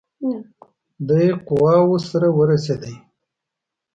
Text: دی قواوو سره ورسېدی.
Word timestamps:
دی 1.07 1.27
قواوو 1.47 1.97
سره 2.09 2.27
ورسېدی. 2.37 2.95